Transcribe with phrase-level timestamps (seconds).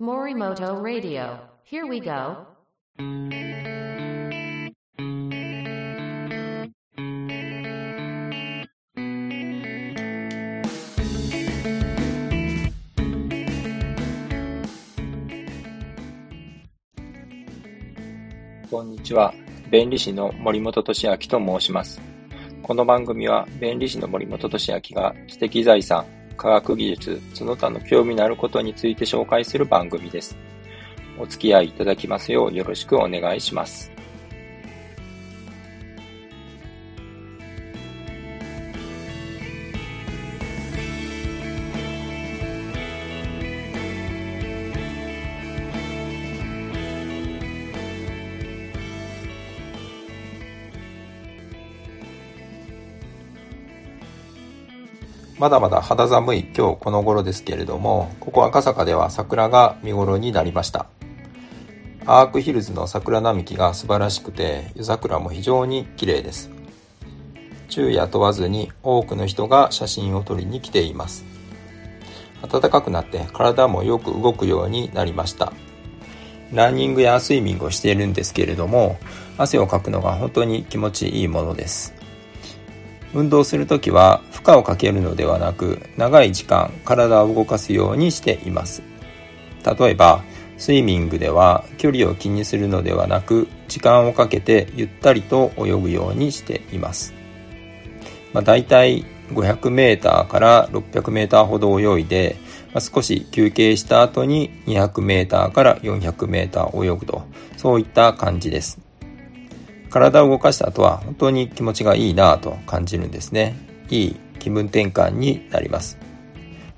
[0.00, 1.40] Morimoto Radio.
[1.64, 2.46] Here we go.
[18.70, 19.34] こんにちは。
[19.68, 22.00] 弁理士の森本俊明と申します。
[22.62, 26.06] この番組は弁理士の森本俊明が知的財産、
[26.38, 30.38] 科学技術、その他の興味のあることについて紹介する番組です。
[31.18, 33.97] お付き合いいただきますようよろしくお願いします。
[55.38, 60.86] まだまだ肌寒い今日この頃ですけれども、ここ赤坂では桜が見頃になりました。
[62.06, 66.50] アークヒルズの桜並木が素晴らしくて、夜桜も非常に綺麗です。
[67.68, 71.24] 昼夜問わずに多くの人が写真を撮りに来ています。
[72.50, 75.52] 暖かくなって体もよく動くようになりました。
[76.52, 78.98] ランニングやスイミングをしているんですけれども、
[79.36, 81.94] 汗をかくのが本当に気持ちいいものです。
[83.14, 88.82] 運動するときは負荷をかけるのではなく長い時間体を動かすようにしています。
[89.64, 90.22] 例えば
[90.58, 97.14] スイミングでは距離を気にするのではなく時間をかけてゆったりと泳ぐようにしています、
[98.32, 102.36] まあ、大体 500m から 600m ほど泳いで、
[102.72, 107.22] まあ、少し休憩した後に 200m から 400m 泳ぐと
[107.56, 108.87] そういった感じです。
[109.88, 113.56] 体を動かした後は本当に気持ちがいいなぁと感じるんですね。
[113.90, 115.98] いい気分転換になります。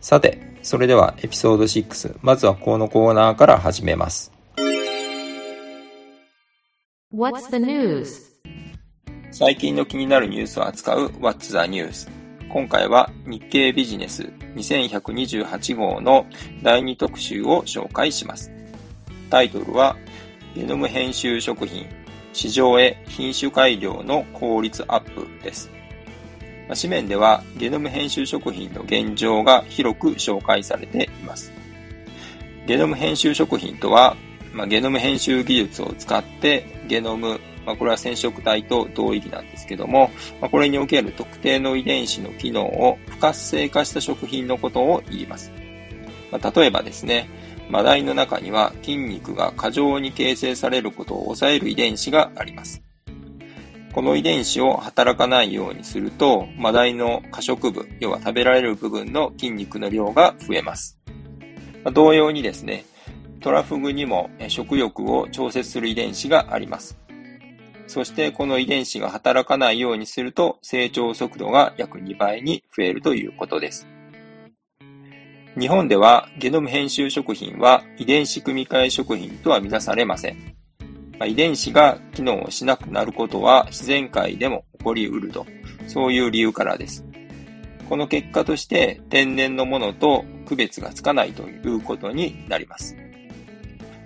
[0.00, 4.32] さて、それではエピソード6、まずはこのコーナーから始めます。
[7.12, 8.30] What's the news?
[9.32, 12.08] 最近の気になるニュースを扱う What's the News?
[12.52, 14.24] 今回は日経ビジネス
[14.56, 16.26] 2128号の
[16.62, 18.50] 第2特集を紹介します。
[19.30, 19.96] タイトルは
[20.54, 21.86] ゲノム編集食品
[22.32, 25.70] 市場へ品種改良の効率アップです。
[26.74, 31.52] 紙面ではゲノム編集食品の現状が広く紹介されています。
[32.66, 34.16] ゲノム編集食品とは、
[34.52, 45.50] まあ、ゲノム編集技術を使ってゲノム、まあ、これは染色体と同意義なんですけども、まあ、これにおける特定の遺伝子の機能を不活性化した食品のことを言います。
[46.30, 47.28] ま、例えばですね、
[47.70, 52.82] マダイの中には筋肉が過剰に形成されることを抑える遺伝子があります。
[53.92, 60.98] この遺伝子を働かないようにすると、マダイの可食部、要は食べられる部分の筋肉の量が増えます。
[61.92, 62.84] 同様にですね、
[63.40, 66.98] トラフグにも食欲を調節する遺伝子があります。
[67.86, 73.88] そしてこの遺伝子が働かないようにすると成長速度が約2倍に増えるということです。
[75.58, 80.36] 日本ではゲノム編集食品は遺伝子組み換え食品とは見なされません。
[81.18, 85.46] まあ、遺伝子が機能しなくなることは自然界でも起こりうると、
[85.88, 87.04] そういう理由からです。
[87.88, 92.96] この結果として天然のものと区別がつかないということになります。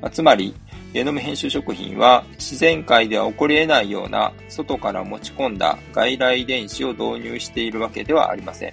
[0.00, 0.54] まあ、つまり、
[0.92, 8.72] ゲノム編集食品は自然界では起こり得ないような外から持ち込んだ外来遺伝子を導入しているわけではありません。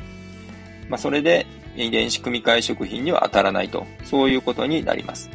[0.89, 5.29] まあ、それで遺伝子組み換え食品には当たらないと、そういうことになります。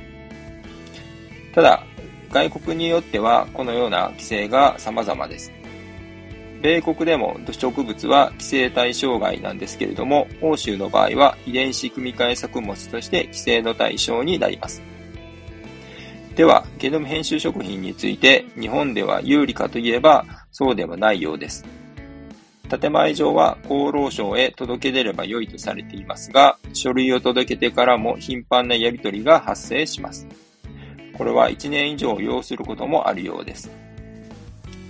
[1.55, 1.84] ただ、
[2.31, 5.53] 外国によってはこのような規制が様々です。
[6.65, 14.83] 米国でも植物は規制対象外なんですけれども、欧州の場合は遺伝子組み換え作物として規制の対象になります。
[16.34, 21.65] では、ゲノム編集食品について日本では有利かといえばそうではないようです。
[22.69, 30.27] 建前上は厚労省へ届け出れば良いとされていますが、書類を届けてからも頻繁なやり取りが発生します。
[31.16, 33.71] これは1年以上要することもあるようです。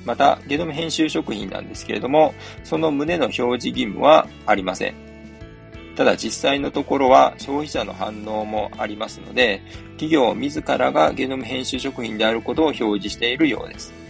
[0.05, 4.95] また、ゲノム編集食品なんですけれども、その旨の表示義務はありません。
[5.97, 9.63] ただ実際のところは消費者の反応もありますので、
[9.93, 14.04] 企業自らがゲノム編集食品であることを表示しているようです。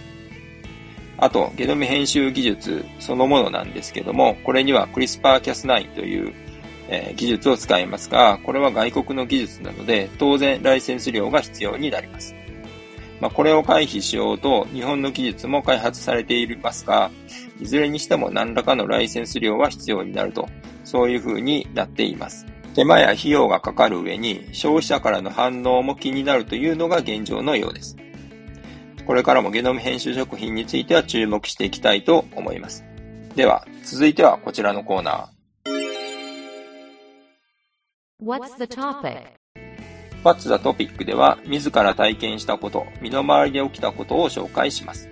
[1.18, 6.32] あと、ゲノム編集技術そのものなんですけども、これには CRISPR-Cas9 という、
[6.88, 12.34] えー技術を使いますが、これは外国の技術なので、当然ライセンス料が必要になります。
[13.20, 17.10] まあ、これを回避しようと、日本の技術も開発されていますが、
[17.60, 20.48] いずれにしても何らかのライセンス料は必要になると、
[20.84, 22.46] そういう風になっています。
[22.74, 27.96] 手間や費用がかかる上に消費者からの反応も気になるというのが現状のようです。
[29.06, 32.84] これからもゲノム編集食品については注目していきたいと思います。
[33.36, 35.34] では、続いてはこちらのコーナー。
[38.24, 39.20] What's the topic?
[40.22, 45.10] What's the topic では、自ら体験したこと、身の回りで起きたことを紹介します。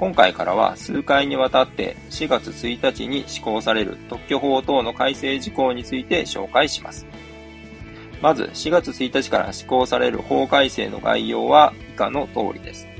[0.00, 7.06] 今回からは数回にわたって4月1日に施行される特許法等の改正事項について紹介します。
[8.20, 12.95] まず4月1日から施行される法改正の概要は以下の通りです。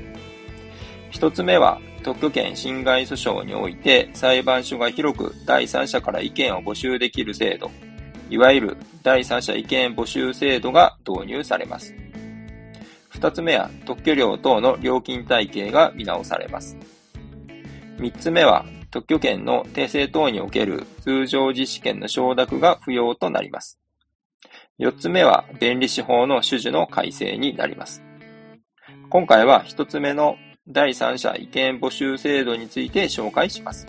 [1.09, 7.71] 一つ目は特許権侵害訴訟において裁判所が広く第三者から意見を募集できる制度、
[8.29, 11.95] いわゆる第三者意見募集制度が導入されます。
[13.09, 16.77] 二つ目は特許料等の料金体系が見直されます。
[17.97, 23.79] 三つ目は特許権の訂正等における通常実施権の承諾が不要となります。
[24.77, 28.03] 四つ目は弁理士法の種々の改正になります。
[29.09, 30.35] 今回は一つ目の
[30.69, 33.87] 第三者意見募集制度について紹介します。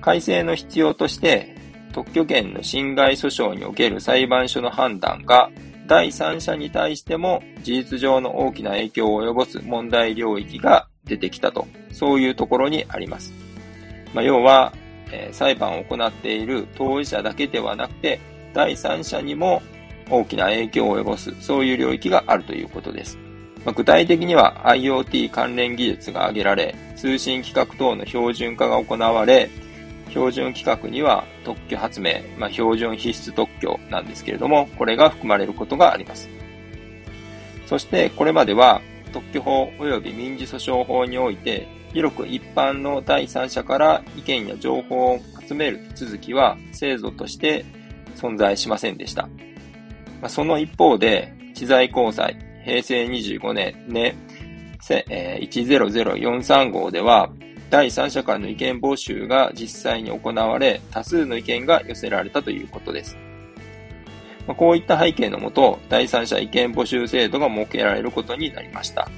[0.00, 1.56] 改正の必要として、
[1.92, 5.50] 特許権の侵害訴訟における裁判所の判断が
[5.86, 13.32] 第三者に対しても事実上の大きな影響を及ぼす問題領域が出てきたと、そういうところにあります。
[14.14, 14.72] まあ、要は、
[15.10, 18.20] えー、裁判を行っている当事者だけではなくて、
[18.52, 19.62] 第三者にも
[20.08, 23.25] 大きな影響を及ぼす、そういう領域があるということです。
[23.66, 29.50] まあ、具体的には IoT 関連技術が挙げられ、通信規格等の標準化が行われ、
[30.10, 36.28] 標準規格には特許発明、まあ、標準必須特許なんですけれども、これが含まれることがあります。
[37.66, 38.80] そしてこれまでは
[39.12, 47.64] 特許法及び民事訴訟法において、広く一般の第三者から意見や情報を集める手続きは制度として
[48.14, 49.22] 存在しませんでした。
[50.20, 54.16] まあ、その一方で、知財高裁平成25年ね、
[54.82, 57.30] 10043号では、
[57.70, 63.16] 第三者間の意見募集が実際に行われ、多数の意見が寄せられたということです。
[64.48, 69.08] まこういった背景のもと、第三者意見募集制度が設けられることになりました。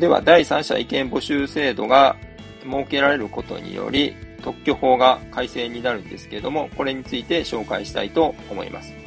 [0.00, 2.16] では、第三者意見募集制度が
[2.64, 8.97] 設けられることにより、特許法が改正になるんですけれども、これについて紹介したいと思います。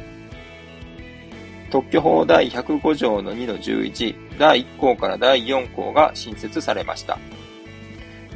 [1.72, 7.18] 特許法第105条の2の11、第1項から第4項が新設されました。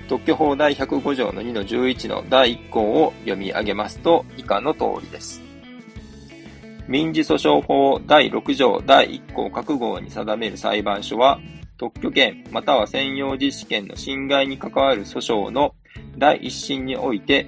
[0.07, 5.41] 特許法第105条の2の11の第1項を読み上げますと以下の通りです。
[6.87, 11.39] 民事訴訟法第6条第1項各号に定める裁判所は、
[11.77, 15.75] 特許権または専用実施権の侵害に関わる訴訟の
[16.17, 17.47] 第一審において、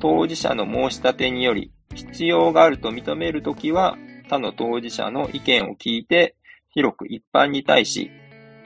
[0.00, 3.96] 当事者の申し立てにより必要があると認めるときは、
[4.30, 6.36] 他の当事者の意見を聞いて、
[6.72, 8.12] 広く一般に対し、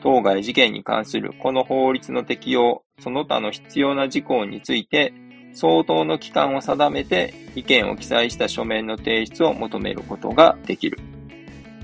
[0.03, 5.15] 当該事件に関するこの法律の適用、その他の必要な事項について、
[5.55, 10.99] 相当の期間を定めて意見を記載した書面の提出を求めることができる。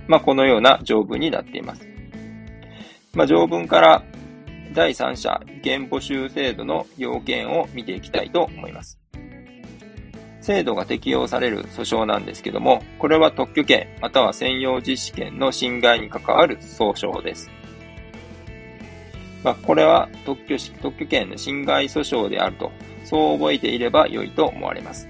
[0.06, 1.88] まあ、このような条文になっています。
[3.14, 4.02] まあ、条文から
[4.74, 8.99] 第三者意見募集制度の要件を見ていきたいと思います。
[10.50, 17.48] 制度が適用される訴訟なんですけども、これは特許権または専用実施権の侵害に関わる訴訟です。
[19.44, 22.72] まあ、これは特許特許権の侵害訴訟であると、
[23.04, 25.08] そう覚えていれば良いと思われます。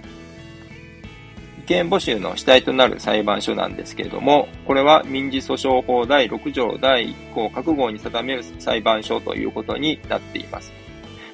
[1.61, 10.70] 意見募集の主体となる裁判所なんですけれども、これは民事訴訟法第6条第1項各号に定める裁判所ということになっています。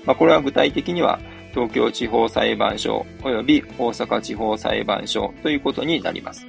[0.04, 1.18] まあ、これは具体的には
[1.56, 6.46] 東京地方裁判所及び大阪地方裁判所ということになります。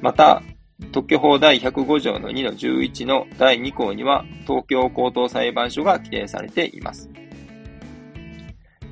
[0.00, 0.42] また、
[0.90, 7.10] 特許法第105条の2の11の第2項には東京高等裁判所が規定されています。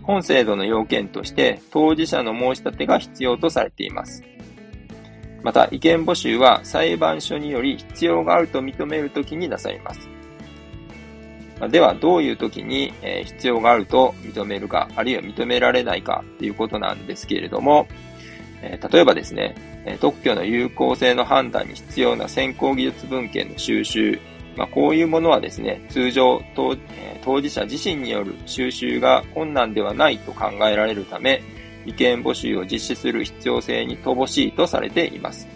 [0.03, 4.23] 本制度の要件として当事者の申し立てが必要とされています。
[5.43, 10.16] また、意見募集は裁判所により必要があると認めるときになされます。
[11.61, 17.87] までは、どういう時に、え必要があると認めるか、あるいは認められないかということなんですけれども、
[18.63, 19.55] え例えばですね、
[20.01, 24.19] 特許の有効性の判断に必要な先行技術文献の収集、
[24.57, 26.77] まあ、こういうものはですね、通常当、
[27.23, 31.43] 当事者自身による収集が困難ではないと考えられるため、
[31.85, 35.47] 意見募集を実施する必要性に乏しいとされています。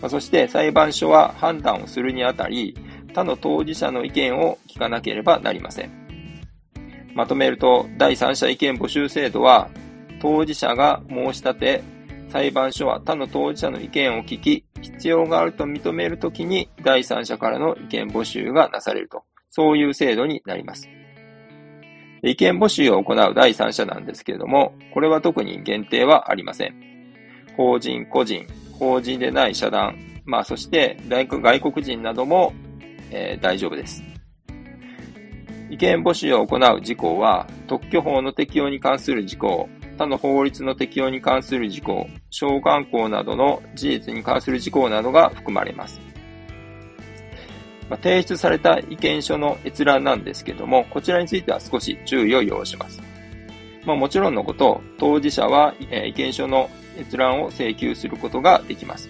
[0.00, 2.74] まあ、そして裁判所は判断をするにあたり、
[3.12, 5.90] 他の当事者の意見を聞かなければなりません。
[7.14, 9.68] まとめると、第三者意見募集制度は、
[10.20, 11.82] 当事者が申し立て、
[12.28, 20.88] 裁判所は他の当事者の意見を聞き、必要があると認めるときに第三者からの意見募集がなされると、そういう制度になります。
[22.22, 26.74] 意見募集を行う第三者なんですけれども、これは特に限定はありません。
[27.56, 28.46] 法人、個人、
[28.78, 32.54] 法人でない社団、まあそして外国人なども、
[33.12, 34.02] えー、大丈夫です。
[35.70, 46.00] 意見募集を行う事項は、特許法の適用に関する事項、他の法律の適用に関する事項、召喚校などの事実に関する事項などが含まれます。
[47.88, 53.00] まあ、提出された意見書の閲覧なんですけども、こちらについては少し注意を要します。
[53.84, 59.08] まあ、もちろんのこと、当事者は、え意見書の閲覧を請求することができます。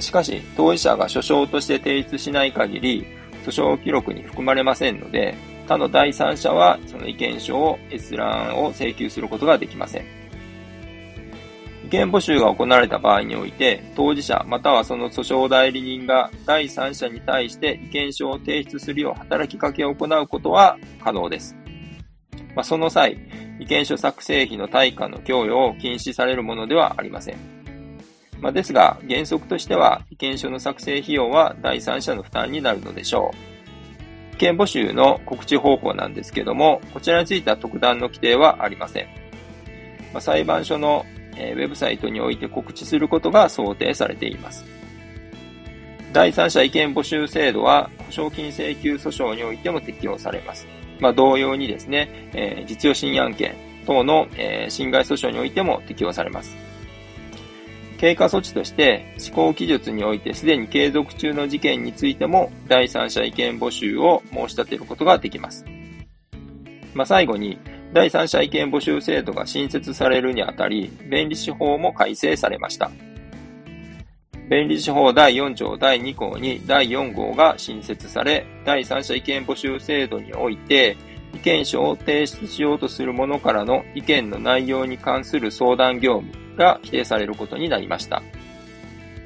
[0.00, 3.06] しかし、当事者が書証として提出しない限り、
[3.44, 5.34] 訴訟記録に含まれませんので、
[5.66, 10.04] 他の第三者はその意見書を閲覧を請求することができません。
[11.86, 21.56] 意見募集が行われた場合において、当事者またはその訴訟代理人が第三者に対して意見書を提出するよう働きかけを行うことは可能です。
[22.56, 23.16] まあ、その際、
[23.60, 27.55] 意見書作成費の対価の供与を禁止されるものではありません。
[28.40, 33.32] まあ、ですが、原則としては、意見書の作成費用は第三者の負担になるのでしょ
[34.32, 34.34] う。
[34.34, 39.06] 意見募集の告知方法なんですけども、こちらについては特段の規定はありません。
[40.12, 44.64] まあ、裁判所の、え、ウェブサイトにおいて告知することが想定されています。
[46.12, 50.66] 第三者意見募集制度は、保証金請求訴訟においても適用されます。
[51.00, 53.54] まあ、同様にですね、えー、実用審案権
[53.86, 56.56] 等の、えー、侵害訴訟においても適用されます。
[57.96, 65.64] 経過措置として、施行記述においてすでに継続中の事件についても、第三者意見募集を申し立てることができます。
[66.94, 67.58] まあ、最後に、
[67.92, 72.90] 第三者意見募集制度が新設されるにあたり、弁理士法も改正されました。
[74.48, 80.96] 弁理士法第4条第2項に第4号が新設され、第三者意見募集制度において、
[81.34, 88.22] 意見書を提出しようとする者からの意見の内容に関する相談業務が規定されることになりました。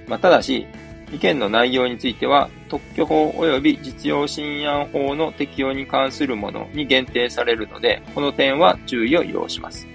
[0.06, 0.66] まあ、ただし、
[1.12, 9.88] 意見の内容については、特許法及び実用新案法の適用に関するものに限定されるので、この点は注意を要します。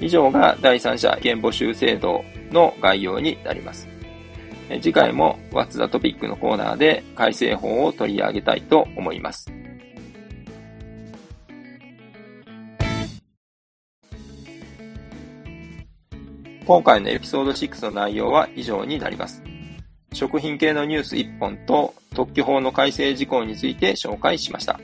[0.00, 3.88] 以上が第三者意見募集制度の概要になります。
[4.80, 9.63] 次回も What's the Topic のコーナーで改正法を取り上げたいと思います。
[16.66, 19.42] 今回のエピソード6の内容は以上になります。
[20.14, 24.80] 食品系のニュース1本と特許法の改正事項について紹介しました。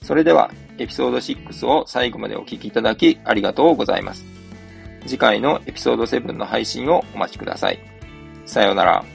[0.00, 4.24] それでは、エピソード6を最後までお聞きいただきありがとうございます。
[5.06, 7.78] 次回のエピソード7の配信をお待ちください。
[8.46, 9.13] さようなら。